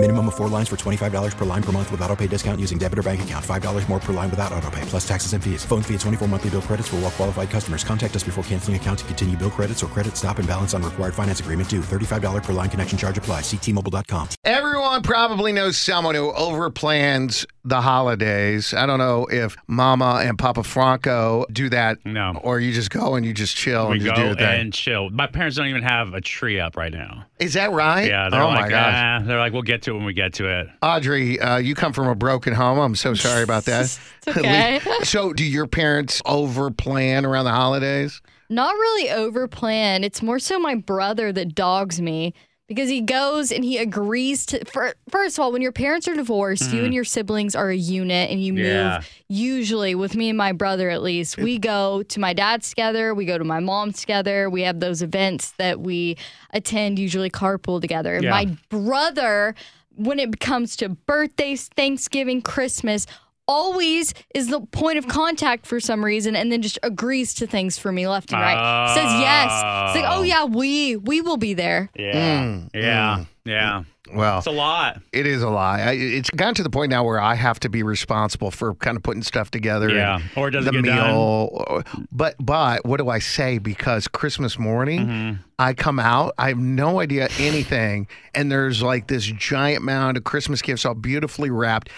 [0.00, 2.78] Minimum of four lines for $25 per line per month with auto pay discount using
[2.78, 3.44] debit or bank account.
[3.44, 5.64] $5 more per line without auto pay, plus taxes and fees.
[5.64, 7.82] Phone fee at 24 monthly bill credits for all well qualified customers.
[7.82, 10.84] Contact us before canceling account to continue bill credits or credit stop and balance on
[10.84, 11.80] required finance agreement due.
[11.80, 13.40] $35 per line connection charge apply.
[13.40, 14.28] Ctmobile.com.
[14.44, 18.72] Everyone probably knows someone who overplans the holidays.
[18.72, 21.98] I don't know if Mama and Papa Franco do that.
[22.06, 22.38] No.
[22.44, 24.60] Or you just go and you just chill We and go do your thing.
[24.60, 25.10] and chill.
[25.10, 27.24] My parents don't even have a tree up right now.
[27.40, 28.08] Is that right?
[28.08, 28.94] Yeah, they're oh like, my gosh.
[28.96, 30.68] ah, they're like, we'll get to it when we get to it.
[30.82, 32.78] Audrey, uh, you come from a broken home.
[32.78, 33.98] I'm so sorry about that.
[34.28, 34.80] okay.
[35.02, 38.20] so, do your parents overplan around the holidays?
[38.48, 40.04] Not really over plan.
[40.04, 42.32] It's more so my brother that dogs me
[42.68, 44.64] because he goes and he agrees to.
[44.66, 47.76] For, first of all, when your parents are divorced, you and your siblings are a
[47.76, 48.64] unit and you move.
[48.64, 49.02] Yeah.
[49.28, 53.24] Usually, with me and my brother at least, we go to my dad's together, we
[53.24, 54.48] go to my mom's together.
[54.48, 56.16] We have those events that we
[56.50, 58.20] attend, usually carpool together.
[58.22, 58.30] Yeah.
[58.30, 59.54] my brother,
[59.98, 63.06] when it comes to birthdays, Thanksgiving, Christmas,
[63.48, 67.78] always is the point of contact for some reason and then just agrees to things
[67.78, 68.94] for me left and right.
[68.94, 69.50] Says yes.
[69.96, 71.90] It's like, oh yeah, we we will be there.
[71.96, 72.42] Yeah.
[72.44, 73.24] Mm, yeah.
[73.44, 73.84] Yeah.
[74.12, 75.00] Well, It's a lot.
[75.12, 75.80] it is a lie.
[75.80, 78.96] I, it's gotten to the point now where I have to be responsible for kind
[78.96, 79.88] of putting stuff together.
[79.90, 80.16] Yeah.
[80.16, 81.10] and Or doesn't the get done.
[81.10, 81.82] meal.
[82.12, 83.58] But but what do I say?
[83.58, 85.42] Because Christmas morning, Mm-hmm.
[85.58, 86.34] I come out.
[86.38, 90.94] I have no idea anything, and there's like this giant mound of Christmas gifts, all
[90.94, 91.88] beautifully wrapped.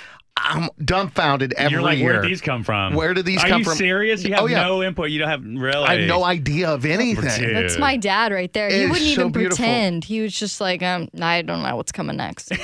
[0.42, 2.12] I'm dumbfounded every You're like, year.
[2.12, 2.94] where did these come from?
[2.94, 3.74] Where did these Are come you from?
[3.76, 4.24] serious?
[4.24, 4.62] You have Oh, yeah.
[4.62, 5.10] no input.
[5.10, 5.86] You don't have really.
[5.86, 7.40] I have no idea of anything.
[7.40, 7.54] Dude.
[7.56, 8.68] That's my dad right there.
[8.68, 9.56] It he wouldn't so even beautiful.
[9.56, 10.04] pretend.
[10.04, 12.52] He was just like, um, I don't know what's coming next.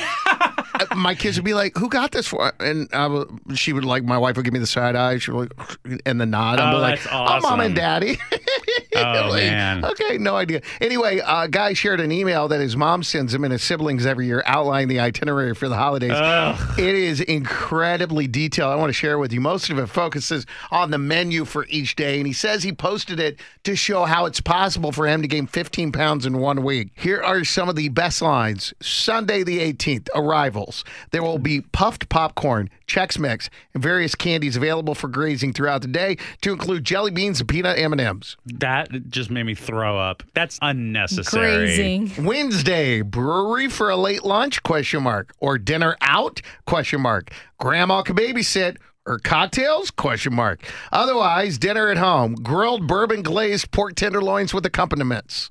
[0.78, 3.86] Uh, my kids would be like, "Who got this for?" And I would, she would
[3.86, 6.60] like, my wife would give me the side eye, she would like, and the nod.
[6.60, 8.19] I'd Oh, be like, that's "Oh, mom and daddy."
[9.17, 9.84] Oh, man.
[9.84, 10.61] Okay, no idea.
[10.81, 14.27] Anyway, a guy shared an email that his mom sends him and his siblings every
[14.27, 16.12] year, outlining the itinerary for the holidays.
[16.15, 16.79] Ugh.
[16.79, 18.73] It is incredibly detailed.
[18.73, 19.41] I want to share it with you.
[19.41, 23.19] Most of it focuses on the menu for each day, and he says he posted
[23.21, 26.91] it to show how it's possible for him to gain 15 pounds in one week.
[26.95, 28.75] Here are some of the best lines.
[28.81, 30.84] Sunday the 18th, arrivals.
[31.11, 35.89] There will be puffed popcorn, Chex Mix, and various candies available for grazing throughout the
[35.89, 38.37] day, to include jelly beans and peanut M&Ms.
[38.47, 40.22] That just made me throw up.
[40.34, 41.66] That's unnecessary.
[41.76, 42.24] Grazing.
[42.24, 44.62] Wednesday, brewery for a late lunch?
[44.62, 45.34] Question mark.
[45.38, 46.41] Or dinner out?
[46.66, 47.30] Question mark.
[47.58, 48.76] Grandma can babysit.
[49.06, 49.92] Or cocktails?
[49.92, 50.69] Question mark.
[50.91, 52.34] Otherwise, dinner at home.
[52.34, 55.48] Grilled bourbon glazed pork tenderloins with accompaniments.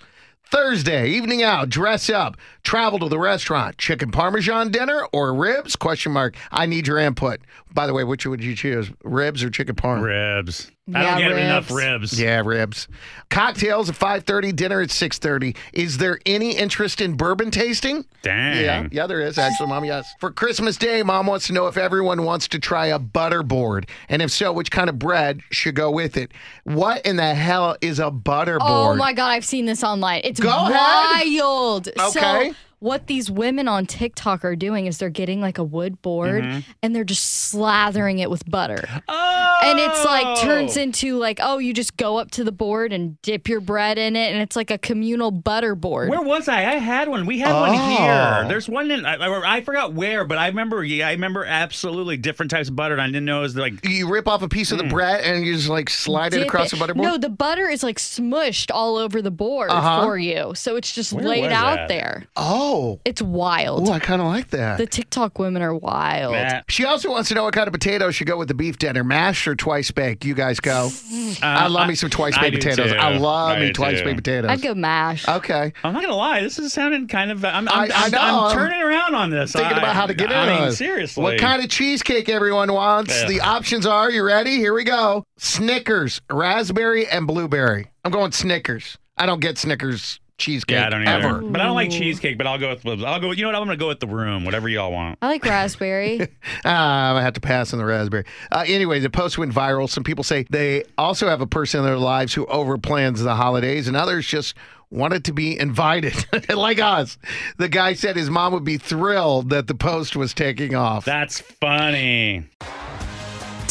[0.52, 3.78] Thursday, evening out, dress up, travel to the restaurant.
[3.78, 5.76] Chicken parmesan dinner or ribs?
[5.76, 6.36] Question mark.
[6.52, 7.40] I need your input.
[7.74, 8.92] By the way, which would you choose?
[9.04, 10.02] Ribs or chicken parm?
[10.02, 10.72] Ribs.
[10.94, 12.12] I don't get enough ribs.
[12.12, 12.22] ribs.
[12.22, 12.88] Yeah, ribs.
[13.30, 15.56] Cocktails at 5:30, dinner at 6:30.
[15.74, 18.06] Is there any interest in bourbon tasting?
[18.22, 18.64] Dang.
[18.64, 19.84] Yeah, yeah, there is actually, Mom.
[19.84, 20.06] Yes.
[20.20, 23.88] For Christmas Day, Mom wants to know if everyone wants to try a butter board,
[24.10, 26.32] and if so, which kind of bread should go with it.
[26.66, 30.22] What in the hell is a butter Oh my god, I've seen this online.
[30.24, 31.26] It's Go ahead.
[31.34, 31.88] wild.
[32.00, 32.52] Okay.
[32.52, 36.44] So what these women on TikTok are doing is they're getting like a wood board
[36.44, 36.60] Mm-hmm.
[36.84, 38.84] and they're just slathering it with butter.
[39.08, 39.60] Oh.
[39.64, 43.20] And it's like turns into like, oh, you just go up to the board and
[43.22, 46.10] dip your bread in it, and it's like a communal butter board.
[46.10, 46.60] Where was I?
[46.60, 47.26] I had one.
[47.26, 47.96] We had one Oh.
[47.98, 48.46] here.
[48.48, 49.06] There's one in.
[49.06, 49.16] I,
[49.58, 50.84] I forgot where, but I remember.
[50.84, 52.94] Yeah, I remember absolutely different types of butter.
[52.94, 53.84] And I didn't know it was like.
[53.88, 56.48] You rip off a piece of the bread and you just like slide it Dip
[56.48, 57.08] across the butter board.
[57.08, 60.04] No, the butter is like smushed all over the board Uh-huh.
[60.04, 60.54] for you.
[60.56, 61.88] So it's just Where laid out that?
[61.88, 62.26] there.
[62.36, 62.65] Oh,
[63.06, 63.88] It's wild.
[63.90, 64.78] oh, I kind of like that.
[64.78, 66.34] The TikTok women are wild.
[66.34, 66.62] Nah.
[66.68, 69.04] she also wants to know what kind of potatoes should go with the beef dinner,
[69.04, 70.26] mashed or twice baked.
[70.26, 70.90] You guys go.
[70.90, 72.92] Uh, I love me some twice baked potatoes.
[72.92, 72.98] too.
[72.98, 74.06] I love I me twice too.
[74.06, 74.52] baked potatoes.
[74.52, 75.28] I'd go mash.
[75.28, 75.74] Okay.
[75.84, 76.42] I'm not gonna lie.
[76.42, 77.44] This is sounding kind of.
[77.46, 77.68] I'm.
[77.68, 78.18] I'm, I- I I'm, know.
[78.20, 79.52] I'm I'm turning around on this.
[79.54, 80.78] Thinking I- about how to get in I mean, this.
[80.78, 81.24] seriously.
[81.24, 83.14] What kind of cheesecake everyone wants?
[83.24, 83.30] Ugh.
[83.30, 84.58] The options are, you ready?
[84.58, 85.24] Here we go.
[85.38, 87.88] Snickers, raspberry, and blueberry.
[88.04, 88.98] I'm going Snickers.
[89.18, 91.28] I don't get Snickers cheesecake Yeah, I don't either.
[91.28, 91.42] ever.
[91.42, 92.38] But I don't like cheesecake.
[92.38, 93.04] But I'll go with.
[93.04, 93.32] I'll go.
[93.32, 93.56] You know what?
[93.56, 94.46] I'm gonna go with the room.
[94.46, 95.18] Whatever y'all want.
[95.22, 96.28] I like raspberry.
[96.66, 98.26] Ah, I have to pass on the raspberry.
[98.52, 99.90] Uh, anyway, the post went viral.
[99.90, 103.88] Some people say they also have a person in their lives who overplans the holidays,
[103.88, 104.56] and others just
[104.90, 106.14] wanted to be invited,
[106.56, 107.18] like us.
[107.58, 111.06] The guy said his mom would be thrilled that the post was taking off.
[111.06, 112.46] That's funny.